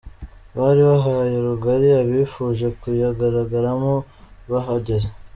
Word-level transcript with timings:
Bari 0.57 0.81
bahaye 0.89 1.35
rugari 1.45 1.87
abifuje 2.01 2.65
kuyagaragaramo 2.79 3.93
bahageze. 4.51 5.09